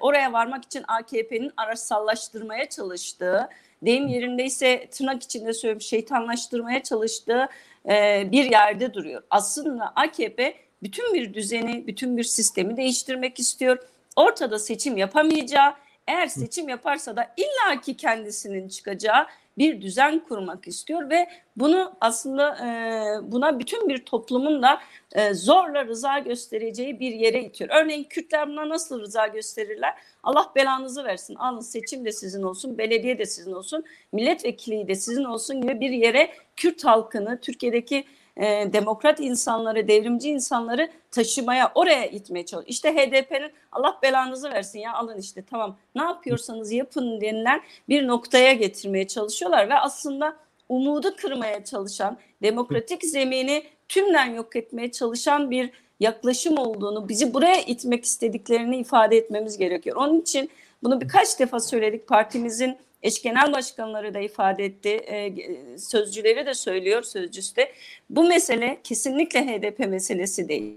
oraya 0.00 0.32
varmak 0.32 0.64
için 0.64 0.84
AKP'nin 0.88 1.52
araçsallaştırmaya 1.56 2.68
çalıştığı, 2.68 3.48
deyim 3.82 4.08
yerindeyse 4.08 4.86
tırnak 4.90 5.22
içinde 5.22 5.52
söylüyorum 5.52 5.80
şeytanlaştırmaya 5.80 6.82
çalıştığı 6.82 7.48
e, 7.88 8.28
bir 8.32 8.44
yerde 8.44 8.94
duruyor. 8.94 9.22
Aslında 9.30 9.92
AKP 9.96 10.54
bütün 10.82 11.14
bir 11.14 11.34
düzeni, 11.34 11.86
bütün 11.86 12.16
bir 12.16 12.24
sistemi 12.24 12.76
değiştirmek 12.76 13.38
istiyor. 13.38 13.78
Ortada 14.16 14.58
seçim 14.58 14.96
yapamayacağı, 14.96 15.74
eğer 16.06 16.26
seçim 16.26 16.68
yaparsa 16.68 17.16
da 17.16 17.34
illaki 17.36 17.96
kendisinin 17.96 18.68
çıkacağı 18.68 19.26
bir 19.58 19.82
düzen 19.82 20.18
kurmak 20.18 20.68
istiyor 20.68 21.10
ve 21.10 21.28
bunu 21.56 21.92
aslında 22.00 22.56
e, 22.56 23.32
buna 23.32 23.58
bütün 23.58 23.88
bir 23.88 23.98
toplumun 23.98 24.62
da 24.62 24.80
e, 25.12 25.34
zorla 25.34 25.86
rıza 25.86 26.18
göstereceği 26.18 27.00
bir 27.00 27.12
yere 27.12 27.42
itiyor. 27.42 27.70
Örneğin 27.72 28.04
Kürtler 28.04 28.48
buna 28.48 28.68
nasıl 28.68 29.00
rıza 29.00 29.26
gösterirler? 29.26 29.94
Allah 30.22 30.52
belanızı 30.56 31.04
versin. 31.04 31.34
Alın 31.34 31.60
seçim 31.60 32.04
de 32.04 32.12
sizin 32.12 32.42
olsun, 32.42 32.78
belediye 32.78 33.18
de 33.18 33.26
sizin 33.26 33.52
olsun, 33.52 33.84
milletvekili 34.12 34.88
de 34.88 34.94
sizin 34.94 35.24
olsun 35.24 35.60
gibi 35.62 35.80
bir 35.80 35.90
yere 35.90 36.30
Kürt 36.56 36.84
halkını, 36.84 37.40
Türkiye'deki 37.40 38.04
e, 38.36 38.72
demokrat 38.72 39.20
insanları, 39.20 39.88
devrimci 39.88 40.30
insanları 40.30 40.90
taşımaya, 41.10 41.72
oraya 41.74 42.06
itmeye 42.06 42.46
çalışıyor. 42.46 42.70
İşte 42.70 42.92
HDP'nin 42.92 43.52
Allah 43.72 43.98
belanızı 44.02 44.50
versin 44.50 44.78
ya 44.78 44.94
alın 44.94 45.18
işte 45.18 45.42
tamam 45.50 45.76
ne 45.94 46.02
yapıyorsanız 46.02 46.72
yapın 46.72 47.20
denilen 47.20 47.60
bir 47.88 48.06
noktaya 48.06 48.52
getirmeye 48.52 49.06
çalışıyorlar 49.06 49.68
ve 49.68 49.74
aslında 49.74 50.36
umudu 50.68 51.16
kırmaya 51.16 51.64
çalışan, 51.64 52.18
demokratik 52.42 53.04
zemini 53.04 53.64
tümden 53.88 54.34
yok 54.34 54.56
etmeye 54.56 54.92
çalışan 54.92 55.50
bir 55.50 55.70
yaklaşım 56.00 56.58
olduğunu, 56.58 57.08
bizi 57.08 57.34
buraya 57.34 57.60
itmek 57.60 58.04
istediklerini 58.04 58.76
ifade 58.76 59.16
etmemiz 59.16 59.58
gerekiyor. 59.58 59.96
Onun 59.96 60.20
için 60.20 60.50
bunu 60.82 61.00
birkaç 61.00 61.40
defa 61.40 61.60
söyledik. 61.60 62.06
Partimizin 62.06 62.76
eş 63.06 63.22
genel 63.22 63.52
başkanları 63.52 64.14
da 64.14 64.20
ifade 64.20 64.64
etti. 64.64 64.88
E, 64.88 65.34
sözcüleri 65.78 66.46
de 66.46 66.54
söylüyor 66.54 67.02
sözcüsü 67.02 67.56
de. 67.56 67.72
Bu 68.10 68.24
mesele 68.24 68.80
kesinlikle 68.84 69.46
HDP 69.46 69.78
meselesi 69.78 70.48
değil. 70.48 70.76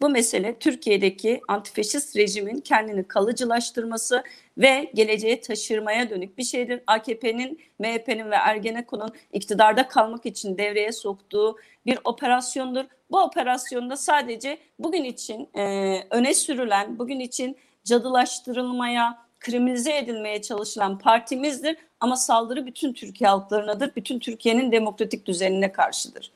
Bu 0.00 0.08
mesele 0.08 0.58
Türkiye'deki 0.58 1.40
antifeşist 1.48 2.16
rejimin 2.16 2.60
kendini 2.60 3.04
kalıcılaştırması 3.04 4.22
ve 4.58 4.90
geleceğe 4.94 5.40
taşırmaya 5.40 6.10
dönük 6.10 6.38
bir 6.38 6.42
şeydir. 6.42 6.80
AKP'nin, 6.86 7.60
MHP'nin 7.78 8.30
ve 8.30 8.34
Ergenekon'un 8.34 9.10
iktidarda 9.32 9.88
kalmak 9.88 10.26
için 10.26 10.58
devreye 10.58 10.92
soktuğu 10.92 11.56
bir 11.86 11.98
operasyondur. 12.04 12.84
Bu 13.10 13.20
operasyonda 13.20 13.96
sadece 13.96 14.58
bugün 14.78 15.04
için 15.04 15.48
e, 15.54 15.96
öne 16.10 16.34
sürülen, 16.34 16.98
bugün 16.98 17.20
için 17.20 17.56
cadılaştırılmaya, 17.84 19.29
kriminalize 19.40 19.98
edilmeye 19.98 20.42
çalışılan 20.42 20.98
partimizdir. 20.98 21.76
Ama 22.00 22.16
saldırı 22.16 22.66
bütün 22.66 22.92
Türkiye 22.92 23.30
halklarınadır. 23.30 23.90
Bütün 23.96 24.18
Türkiye'nin 24.18 24.72
demokratik 24.72 25.26
düzenine 25.26 25.72
karşıdır. 25.72 26.30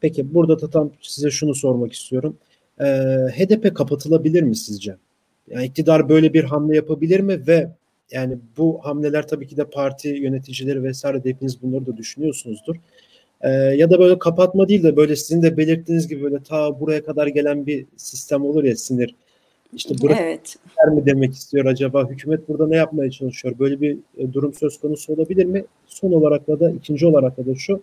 Peki 0.00 0.34
burada 0.34 0.60
da 0.60 0.70
tam 0.70 0.90
size 1.00 1.30
şunu 1.30 1.54
sormak 1.54 1.92
istiyorum. 1.92 2.36
Ee, 2.80 2.84
HDP 3.36 3.76
kapatılabilir 3.76 4.42
mi 4.42 4.56
sizce? 4.56 4.96
Yani 5.48 5.66
iktidar 5.66 6.08
böyle 6.08 6.32
bir 6.32 6.44
hamle 6.44 6.76
yapabilir 6.76 7.20
mi 7.20 7.46
ve 7.46 7.68
yani 8.10 8.38
bu 8.56 8.80
hamleler 8.82 9.28
tabii 9.28 9.46
ki 9.46 9.56
de 9.56 9.64
parti 9.64 10.08
yöneticileri 10.08 10.82
vesaire 10.82 11.24
de 11.24 11.28
hepiniz 11.28 11.62
bunları 11.62 11.86
da 11.86 11.96
düşünüyorsunuzdur. 11.96 12.76
Ee, 13.40 13.50
ya 13.50 13.90
da 13.90 13.98
böyle 13.98 14.18
kapatma 14.18 14.68
değil 14.68 14.82
de 14.82 14.96
böyle 14.96 15.16
sizin 15.16 15.42
de 15.42 15.56
belirttiğiniz 15.56 16.08
gibi 16.08 16.22
böyle 16.22 16.42
ta 16.42 16.80
buraya 16.80 17.04
kadar 17.04 17.26
gelen 17.26 17.66
bir 17.66 17.86
sistem 17.96 18.44
olur 18.44 18.64
ya 18.64 18.76
sinir. 18.76 19.14
İşte 19.74 19.94
buraya 20.02 20.22
evet. 20.22 20.56
mi 20.92 21.06
demek 21.06 21.34
istiyor 21.34 21.64
acaba? 21.64 22.08
Hükümet 22.08 22.48
burada 22.48 22.66
ne 22.66 22.76
yapmaya 22.76 23.10
çalışıyor? 23.10 23.58
Böyle 23.58 23.80
bir 23.80 23.98
e, 24.16 24.32
durum 24.32 24.54
söz 24.54 24.80
konusu 24.80 25.12
olabilir 25.12 25.44
mi? 25.44 25.64
Son 25.86 26.12
olarak 26.12 26.48
da, 26.48 26.70
ikinci 26.70 27.06
olarak 27.06 27.36
da, 27.36 27.54
şu 27.54 27.80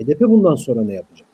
HDP 0.00 0.20
bundan 0.20 0.54
sonra 0.54 0.82
ne 0.82 0.94
yapacak? 0.94 1.28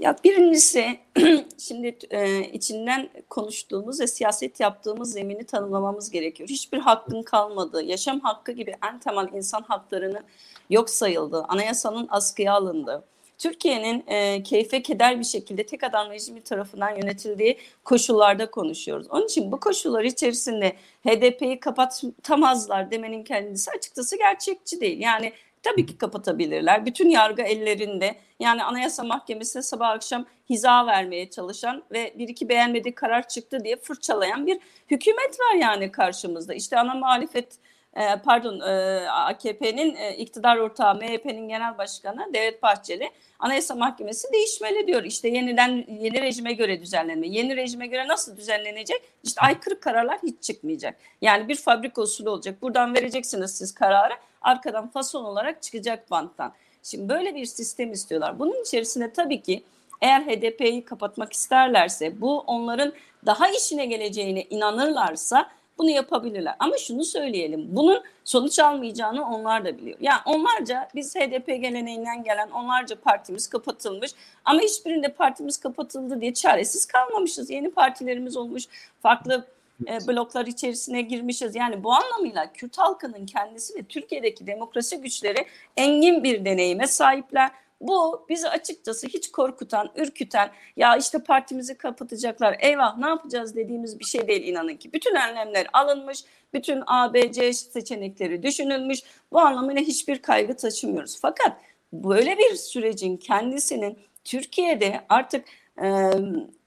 Ya 0.00 0.16
birincisi 0.24 0.84
şimdi 1.58 1.98
e, 2.10 2.40
içinden 2.40 3.08
konuştuğumuz 3.28 4.00
ve 4.00 4.06
siyaset 4.06 4.60
yaptığımız 4.60 5.12
zemini 5.12 5.44
tanımlamamız 5.44 6.10
gerekiyor. 6.10 6.48
Hiçbir 6.48 6.78
hakkın 6.78 7.22
kalmadığı, 7.22 7.82
yaşam 7.82 8.20
hakkı 8.20 8.52
gibi 8.52 8.74
en 8.90 8.98
temel 8.98 9.28
insan 9.34 9.62
haklarını 9.62 10.22
yok 10.70 10.90
sayıldı, 10.90 11.44
anayasanın 11.48 12.06
askıya 12.10 12.52
alındı. 12.52 13.04
Türkiye'nin 13.38 14.04
e, 14.06 14.42
keyfe 14.42 14.82
keder 14.82 15.18
bir 15.18 15.24
şekilde 15.24 15.66
tek 15.66 15.84
adam 15.84 16.10
rejimi 16.10 16.42
tarafından 16.42 16.90
yönetildiği 16.90 17.58
koşullarda 17.84 18.50
konuşuyoruz. 18.50 19.06
Onun 19.10 19.26
için 19.26 19.52
bu 19.52 19.60
koşullar 19.60 20.04
içerisinde 20.04 20.76
HDP'yi 21.06 21.60
kapatamazlar 21.60 22.90
demenin 22.90 23.24
kendisi 23.24 23.70
açıkçası 23.70 24.18
gerçekçi 24.18 24.80
değil. 24.80 25.00
Yani 25.00 25.32
Tabii 25.62 25.86
ki 25.86 25.98
kapatabilirler. 25.98 26.86
Bütün 26.86 27.08
yargı 27.08 27.42
ellerinde. 27.42 28.14
Yani 28.40 28.64
Anayasa 28.64 29.04
Mahkemesi'ne 29.04 29.62
sabah 29.62 29.88
akşam 29.88 30.26
hiza 30.50 30.86
vermeye 30.86 31.30
çalışan 31.30 31.82
ve 31.92 32.14
bir 32.18 32.28
iki 32.28 32.48
beğenmediği 32.48 32.94
karar 32.94 33.28
çıktı 33.28 33.64
diye 33.64 33.76
fırçalayan 33.76 34.46
bir 34.46 34.58
hükümet 34.90 35.40
var 35.40 35.54
yani 35.54 35.92
karşımızda. 35.92 36.54
İşte 36.54 36.78
ana 36.78 36.94
muhalefet 36.94 37.58
e, 37.98 38.16
pardon 38.24 38.60
e, 38.60 39.06
AKP'nin 39.10 39.94
e, 39.96 40.16
iktidar 40.16 40.56
ortağı 40.56 40.94
MHP'nin 40.94 41.48
genel 41.48 41.78
başkanı 41.78 42.34
Devlet 42.34 42.62
Bahçeli 42.62 43.10
Anayasa 43.38 43.74
Mahkemesi 43.74 44.32
değişmeli 44.32 44.86
diyor. 44.86 45.04
İşte 45.04 45.28
yeniden 45.28 45.84
yeni 46.00 46.22
rejime 46.22 46.52
göre 46.52 46.82
düzenlenme. 46.82 47.28
Yeni 47.28 47.56
rejime 47.56 47.86
göre 47.86 48.08
nasıl 48.08 48.36
düzenlenecek? 48.36 49.02
İşte 49.24 49.40
aykırı 49.40 49.80
kararlar 49.80 50.18
hiç 50.22 50.42
çıkmayacak. 50.42 50.96
Yani 51.22 51.48
bir 51.48 51.56
fabrika 51.56 52.02
usulü 52.02 52.28
olacak. 52.28 52.62
Buradan 52.62 52.94
vereceksiniz 52.94 53.58
siz 53.58 53.74
kararı. 53.74 54.14
Arkadan 54.42 54.88
fason 54.88 55.24
olarak 55.24 55.62
çıkacak 55.62 56.10
banttan. 56.10 56.52
Şimdi 56.82 57.08
böyle 57.08 57.34
bir 57.34 57.46
sistem 57.46 57.92
istiyorlar. 57.92 58.38
Bunun 58.38 58.62
içerisinde 58.62 59.12
tabii 59.12 59.42
ki 59.42 59.62
eğer 60.00 60.20
HDP'yi 60.20 60.84
kapatmak 60.84 61.32
isterlerse 61.32 62.20
bu 62.20 62.40
onların 62.40 62.92
daha 63.26 63.48
işine 63.48 63.86
geleceğine 63.86 64.42
inanırlarsa 64.42 65.50
bunu 65.78 65.90
yapabilirler. 65.90 66.54
Ama 66.58 66.76
şunu 66.76 67.04
söyleyelim. 67.04 67.66
Bunun 67.76 68.02
sonuç 68.24 68.58
almayacağını 68.58 69.28
onlar 69.28 69.64
da 69.64 69.78
biliyor. 69.78 69.96
Yani 70.00 70.20
onlarca 70.26 70.88
biz 70.94 71.16
HDP 71.16 71.46
geleneğinden 71.46 72.22
gelen 72.22 72.50
onlarca 72.50 73.00
partimiz 73.00 73.48
kapatılmış 73.48 74.10
ama 74.44 74.60
hiçbirinde 74.60 75.08
partimiz 75.12 75.56
kapatıldı 75.58 76.20
diye 76.20 76.34
çaresiz 76.34 76.86
kalmamışız. 76.86 77.50
Yeni 77.50 77.70
partilerimiz 77.70 78.36
olmuş. 78.36 78.64
Farklı 79.02 79.46
e, 79.86 80.08
bloklar 80.08 80.46
içerisine 80.46 81.02
girmişiz. 81.02 81.54
Yani 81.54 81.84
bu 81.84 81.92
anlamıyla 81.92 82.52
Kürt 82.52 82.78
halkının 82.78 83.26
kendisi 83.26 83.74
ve 83.74 83.82
Türkiye'deki 83.82 84.46
demokrasi 84.46 85.00
güçleri 85.00 85.46
engin 85.76 86.24
bir 86.24 86.44
deneyime 86.44 86.86
sahipler 86.86 87.50
bu 87.80 88.26
bizi 88.28 88.48
açıkçası 88.48 89.06
hiç 89.06 89.32
korkutan, 89.32 89.90
ürküten 89.96 90.50
ya 90.76 90.96
işte 90.96 91.18
partimizi 91.18 91.78
kapatacaklar 91.78 92.56
eyvah 92.60 92.98
ne 92.98 93.08
yapacağız 93.08 93.56
dediğimiz 93.56 93.98
bir 93.98 94.04
şey 94.04 94.28
değil 94.28 94.42
inanın 94.42 94.76
ki. 94.76 94.92
Bütün 94.92 95.14
önlemler 95.14 95.66
alınmış, 95.72 96.24
bütün 96.54 96.82
ABC 96.86 97.52
seçenekleri 97.52 98.42
düşünülmüş. 98.42 99.00
Bu 99.32 99.40
anlamıyla 99.40 99.82
hiçbir 99.82 100.22
kaygı 100.22 100.56
taşımıyoruz. 100.56 101.18
Fakat 101.20 101.56
böyle 101.92 102.38
bir 102.38 102.54
sürecin 102.54 103.16
kendisinin 103.16 103.98
Türkiye'de 104.24 105.00
artık 105.08 105.44
e, 105.82 105.86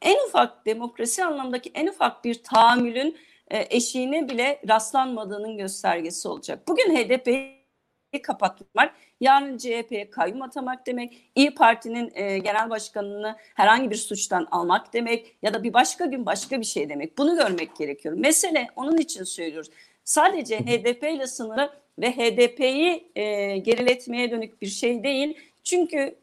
en 0.01 0.27
ufak 0.27 0.65
demokrasi 0.65 1.25
anlamdaki 1.25 1.72
en 1.74 1.88
ufak 1.88 2.24
bir 2.24 2.44
tahammülün 2.44 3.18
e, 3.51 3.75
eşiğine 3.75 4.30
bile 4.30 4.62
rastlanmadığının 4.68 5.58
göstergesi 5.58 6.27
olacak. 6.27 6.68
Bugün 6.68 6.96
HDP 6.96 7.61
kapatmak, 8.20 8.96
yarın 9.22 9.58
CHP'ye 9.58 10.10
kayyum 10.10 10.41
atamak 10.41 10.88
demek, 10.88 11.32
İyi 11.36 11.56
Parti'nin 11.56 12.12
e, 12.13 12.38
genel 12.38 12.70
başkanını 12.70 13.36
herhangi 13.56 13.91
bir 13.91 13.96
suçtan 13.96 14.48
almak 14.51 14.94
demek 14.94 15.36
ya 15.41 15.53
da 15.53 15.63
bir 15.63 15.74
başka 15.74 16.06
gün 16.06 16.25
başka 16.25 16.60
bir 16.60 16.65
şey 16.65 16.89
demek. 16.89 17.18
Bunu 17.18 17.36
görmek 17.36 17.75
gerekiyor. 17.75 18.15
Mesele 18.18 18.68
onun 18.75 18.98
için 18.98 19.24
söylüyoruz. 19.24 19.70
Sadece 20.03 20.60
HDP 20.60 21.03
ile 21.03 21.27
sınırlı 21.27 21.74
ve 22.00 22.12
HDP'yi 22.12 23.12
e, 23.15 23.58
geriletmeye 23.58 24.32
dönük 24.32 24.62
bir 24.62 24.68
şey 24.68 25.03
değil. 25.03 25.38
Çünkü 25.63 26.15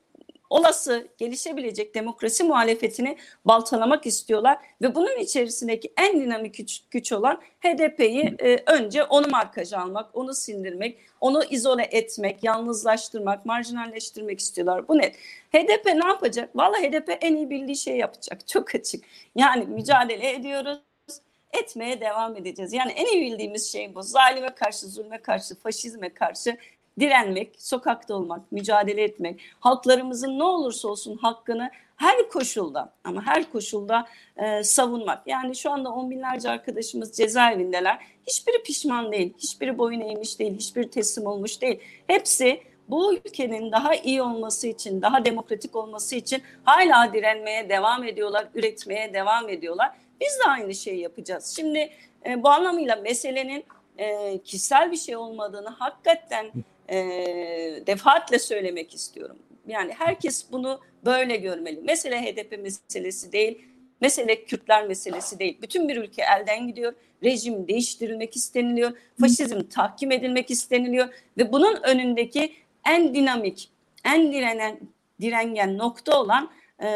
olası 0.50 1.08
gelişebilecek 1.18 1.94
demokrasi 1.94 2.44
muhalefetini 2.44 3.16
baltalamak 3.44 4.06
istiyorlar 4.06 4.58
ve 4.82 4.94
bunun 4.94 5.18
içerisindeki 5.18 5.92
en 5.96 6.20
dinamik 6.20 6.54
güç, 6.54 6.82
güç 6.90 7.12
olan 7.12 7.40
HDP'yi 7.60 8.36
e, 8.38 8.62
önce 8.66 9.04
onu 9.04 9.28
markaja 9.28 9.78
almak, 9.78 10.16
onu 10.16 10.34
sindirmek, 10.34 10.98
onu 11.20 11.44
izole 11.44 11.82
etmek, 11.82 12.44
yalnızlaştırmak, 12.44 13.46
marjinalleştirmek 13.46 14.40
istiyorlar. 14.40 14.88
Bu 14.88 14.98
net. 14.98 15.16
HDP 15.52 15.86
ne 15.86 16.06
yapacak? 16.06 16.56
Vallahi 16.56 16.88
HDP 16.88 17.18
en 17.20 17.36
iyi 17.36 17.50
bildiği 17.50 17.76
şeyi 17.76 17.98
yapacak. 17.98 18.46
Çok 18.48 18.74
açık. 18.74 19.04
Yani 19.34 19.64
mücadele 19.64 20.32
ediyoruz 20.32 20.78
etmeye 21.52 22.00
devam 22.00 22.36
edeceğiz. 22.36 22.72
Yani 22.72 22.92
en 22.92 23.06
iyi 23.06 23.32
bildiğimiz 23.32 23.72
şey 23.72 23.94
bu. 23.94 24.02
Zalime 24.02 24.54
karşı, 24.54 24.86
zulme 24.86 25.22
karşı, 25.22 25.54
faşizme 25.54 26.14
karşı 26.14 26.56
direnmek, 27.00 27.54
sokakta 27.58 28.14
olmak, 28.14 28.52
mücadele 28.52 29.02
etmek, 29.02 29.40
halklarımızın 29.60 30.38
ne 30.38 30.44
olursa 30.44 30.88
olsun 30.88 31.16
hakkını 31.16 31.70
her 31.96 32.28
koşulda 32.28 32.92
ama 33.04 33.26
her 33.26 33.52
koşulda 33.52 34.06
e, 34.36 34.62
savunmak. 34.62 35.26
Yani 35.26 35.56
şu 35.56 35.70
anda 35.70 35.90
on 35.90 36.10
binlerce 36.10 36.50
arkadaşımız 36.50 37.12
cezaevindeler. 37.12 37.98
Hiçbiri 38.26 38.62
pişman 38.62 39.12
değil, 39.12 39.34
hiçbiri 39.38 39.78
boyun 39.78 40.00
eğmiş 40.00 40.38
değil, 40.38 40.54
hiçbiri 40.58 40.90
teslim 40.90 41.26
olmuş 41.26 41.62
değil. 41.62 41.80
Hepsi 42.06 42.62
bu 42.88 43.14
ülkenin 43.14 43.72
daha 43.72 43.94
iyi 43.94 44.22
olması 44.22 44.66
için, 44.66 45.02
daha 45.02 45.24
demokratik 45.24 45.76
olması 45.76 46.16
için 46.16 46.42
hala 46.64 47.12
direnmeye 47.12 47.68
devam 47.68 48.04
ediyorlar, 48.04 48.48
üretmeye 48.54 49.14
devam 49.14 49.48
ediyorlar. 49.48 49.92
Biz 50.20 50.38
de 50.38 50.50
aynı 50.50 50.74
şeyi 50.74 51.00
yapacağız. 51.00 51.56
Şimdi 51.56 51.90
e, 52.26 52.42
bu 52.42 52.48
anlamıyla 52.48 52.96
meselenin 52.96 53.64
e, 53.98 54.38
kişisel 54.38 54.92
bir 54.92 54.96
şey 54.96 55.16
olmadığını 55.16 55.68
hakikaten 55.68 56.46
e, 56.90 56.96
defaatle 57.86 58.38
söylemek 58.38 58.94
istiyorum. 58.94 59.36
Yani 59.66 59.92
herkes 59.98 60.52
bunu 60.52 60.80
böyle 61.04 61.36
görmeli. 61.36 61.80
Mesele 61.80 62.22
HDP 62.22 62.58
meselesi 62.62 63.32
değil, 63.32 63.58
mesele 64.00 64.44
Kürtler 64.44 64.86
meselesi 64.86 65.38
değil. 65.38 65.58
Bütün 65.62 65.88
bir 65.88 65.96
ülke 65.96 66.22
elden 66.22 66.66
gidiyor, 66.66 66.94
rejim 67.24 67.68
değiştirilmek 67.68 68.36
isteniliyor, 68.36 68.92
faşizm 69.20 69.60
tahkim 69.62 70.12
edilmek 70.12 70.50
isteniliyor 70.50 71.08
ve 71.38 71.52
bunun 71.52 71.82
önündeki 71.82 72.52
en 72.86 73.14
dinamik, 73.14 73.70
en 74.04 74.32
direnen, 74.32 74.78
direngen 75.20 75.78
nokta 75.78 76.20
olan 76.20 76.50
e, 76.82 76.86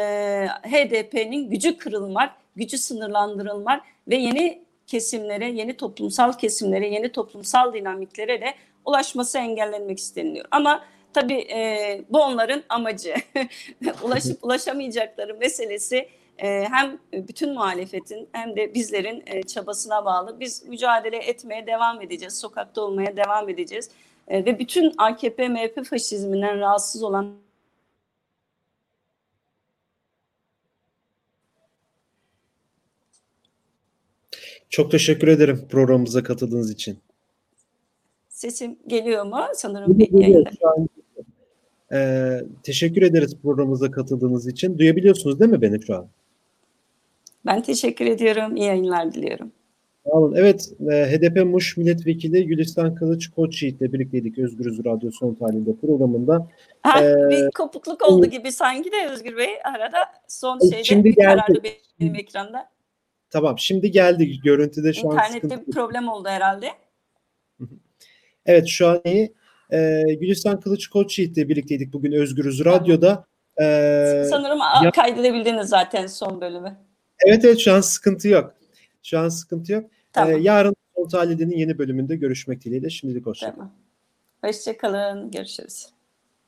HDP'nin 0.63 1.49
gücü 1.49 1.77
kırılmak, 1.77 2.35
gücü 2.55 2.77
sınırlandırılmak 2.77 3.83
ve 4.07 4.15
yeni 4.15 4.63
kesimlere, 4.87 5.51
yeni 5.51 5.77
toplumsal 5.77 6.33
kesimlere, 6.33 6.87
yeni 6.87 7.11
toplumsal 7.11 7.73
dinamiklere 7.73 8.41
de 8.41 8.53
ulaşması 8.85 9.37
engellenmek 9.37 9.99
isteniliyor. 9.99 10.45
Ama 10.51 10.85
tabii 11.13 11.39
e, 11.39 12.01
bu 12.09 12.21
onların 12.21 12.63
amacı. 12.69 13.15
Ulaşıp 14.03 14.43
ulaşamayacakları 14.43 15.37
meselesi 15.37 16.09
e, 16.37 16.67
hem 16.71 16.99
bütün 17.13 17.53
muhalefetin 17.53 18.29
hem 18.31 18.55
de 18.55 18.73
bizlerin 18.73 19.23
e, 19.25 19.43
çabasına 19.43 20.05
bağlı. 20.05 20.39
Biz 20.39 20.65
mücadele 20.65 21.17
etmeye 21.17 21.67
devam 21.67 22.01
edeceğiz, 22.01 22.39
sokakta 22.39 22.81
olmaya 22.81 23.17
devam 23.17 23.49
edeceğiz. 23.49 23.89
E, 24.27 24.45
ve 24.45 24.59
bütün 24.59 24.93
AKP, 24.97 25.49
MHP 25.49 25.85
faşizminden 25.85 26.59
rahatsız 26.59 27.03
olan 27.03 27.43
Çok 34.69 34.91
teşekkür 34.91 35.27
ederim 35.27 35.67
programımıza 35.71 36.23
katıldığınız 36.23 36.71
için. 36.71 36.99
Sesim 38.43 38.75
geliyor 38.87 39.25
mu? 39.25 39.37
Sanırım 39.55 39.97
Geliyor, 39.97 40.45
an- 40.77 40.89
Ee, 41.93 42.39
teşekkür 42.63 43.01
ederiz 43.01 43.35
programımıza 43.43 43.91
katıldığınız 43.91 44.47
için. 44.47 44.77
Duyabiliyorsunuz 44.77 45.39
değil 45.39 45.51
mi 45.51 45.61
beni 45.61 45.83
şu 45.85 45.95
an? 45.95 46.07
Ben 47.45 47.61
teşekkür 47.61 48.05
ediyorum. 48.05 48.55
İyi 48.55 48.65
yayınlar 48.65 49.13
diliyorum. 49.13 49.51
Sağ 50.05 50.11
olun. 50.11 50.33
Evet, 50.35 50.69
e, 50.91 50.93
HDP 51.11 51.43
Muş 51.45 51.77
Milletvekili 51.77 52.47
Gülistan 52.47 52.95
Kılıç 52.95 53.27
Koçyiğit'le 53.27 53.81
birlikteydik 53.81 54.37
Özgürüz 54.39 54.85
Radyo 54.85 55.11
Son 55.11 55.33
Tahlil'de 55.33 55.75
programında. 55.75 56.47
Ha, 56.83 57.03
Ee, 57.03 57.29
bir 57.29 57.51
kopukluk 57.51 58.01
oldu 58.09 58.25
gibi 58.25 58.51
sanki 58.51 58.91
de 58.91 59.09
Özgür 59.11 59.37
Bey 59.37 59.49
arada 59.75 59.97
son 60.27 60.59
şeyde 60.59 60.83
şimdi 60.83 61.03
bir 61.03 61.15
geldi. 61.15 61.25
karardı 61.27 61.59
benim 61.99 62.15
ekranda. 62.15 62.69
Tamam, 63.29 63.59
şimdi 63.59 63.91
geldi. 63.91 64.39
Görüntüde 64.43 64.93
şu 64.93 65.07
an 65.09 65.13
İnternette 65.13 65.33
sıkıntı. 65.47 65.67
bir 65.67 65.71
problem 65.71 66.07
oldu 66.07 66.27
herhalde. 66.29 66.67
Evet, 68.45 68.67
şu 68.67 68.87
an 68.87 69.01
iyi. 69.05 69.33
Ee, 69.71 70.01
Gülistan 70.19 70.59
Kılıç 70.59 70.87
Koçyiğit'le 70.87 71.37
birlikteydik 71.49 71.93
bugün 71.93 72.11
Özgürüz 72.11 72.65
Radyo'da. 72.65 73.25
Ee, 73.61 74.23
Sanırım 74.29 74.59
ya- 74.83 74.91
kaydedebildiniz 74.91 75.69
zaten 75.69 76.07
son 76.07 76.41
bölümü. 76.41 76.77
evet, 77.27 77.45
evet 77.45 77.59
şu 77.59 77.73
an 77.73 77.81
sıkıntı 77.81 78.27
yok. 78.29 78.53
Şu 79.03 79.19
an 79.19 79.29
sıkıntı 79.29 79.71
yok. 79.73 79.89
Tamam. 80.13 80.31
Ee, 80.35 80.41
yarın 80.41 80.75
Tahlil'in 81.11 81.49
yeni 81.51 81.77
bölümünde 81.77 82.15
görüşmek 82.15 82.65
dileğiyle. 82.65 82.89
Şimdilik 82.89 83.25
hoşça 83.25 83.45
kalın. 83.45 83.55
tamam. 83.55 83.71
Hoşçakalın. 84.43 85.31
Görüşürüz. 85.31 85.85